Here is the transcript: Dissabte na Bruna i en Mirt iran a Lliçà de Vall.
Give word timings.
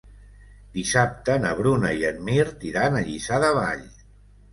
Dissabte 0.77 1.35
na 1.43 1.51
Bruna 1.59 1.91
i 1.99 2.07
en 2.11 2.17
Mirt 2.29 2.65
iran 2.71 2.97
a 2.97 3.05
Lliçà 3.11 3.39
de 3.45 3.53
Vall. 3.59 3.85